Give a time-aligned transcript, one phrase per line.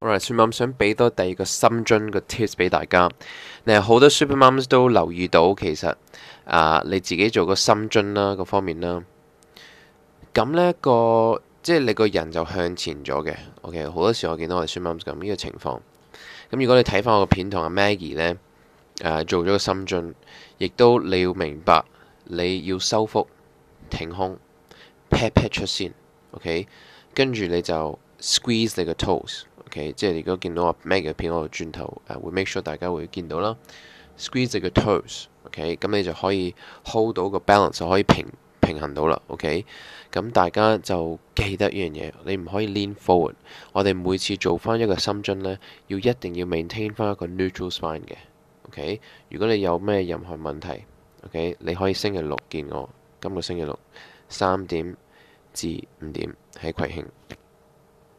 [0.00, 3.10] 我嚟 s u 想俾多第二个深筋嘅 tips 俾大家。
[3.64, 5.92] 你好多 Super Moms 都留意到，其实
[6.44, 9.02] 啊，你自己做个深筋啦，个方面啦，
[10.32, 13.34] 咁呢个即系你个人就向前咗嘅。
[13.62, 15.82] OK，好多时我见到我哋 Super Moms 咁呢个情况。
[16.52, 18.36] 咁如果你睇翻我个片同阿 Maggie 呢，
[19.00, 20.14] 诶做咗个深筋，
[20.58, 21.84] 亦都你要明白
[22.22, 23.26] 你要收腹
[23.90, 24.38] 挺胸
[25.10, 25.92] pat pat 出先
[26.30, 26.68] OK，
[27.12, 29.42] 跟住你就 squeeze 你个 toes。
[29.92, 33.56] 即系你如果見到阿 Mac 嘅片，我轉頭誒會 make sure 大家會見到啦。
[34.18, 36.54] Squeeze 嘅 toes，OK，咁你就可以
[36.84, 38.26] hold 到個 balance，就可以平
[38.60, 39.20] 平衡到啦。
[39.28, 39.64] OK，
[40.12, 43.34] 咁大家就記得呢樣嘢，你唔可以 lean forward。
[43.72, 48.16] 我哋每次做翻一個深蹲咧，要一定要 maintain 翻一個 neutral spine 嘅。
[48.66, 50.84] OK，如果你有咩任何問題
[51.24, 52.90] ，OK，你可以星期六見我。
[53.20, 53.76] 今個星期六
[54.28, 54.96] 三點
[55.52, 57.04] 至五點喺葵興。